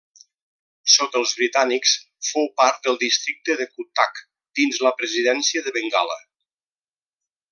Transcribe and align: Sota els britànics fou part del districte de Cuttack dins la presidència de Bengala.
Sota 0.93 1.19
els 1.19 1.33
britànics 1.41 1.91
fou 2.29 2.47
part 2.61 2.81
del 2.87 2.97
districte 3.03 3.59
de 3.61 3.69
Cuttack 3.75 4.25
dins 4.61 4.83
la 4.89 4.95
presidència 5.03 5.65
de 5.67 5.75
Bengala. 5.79 6.19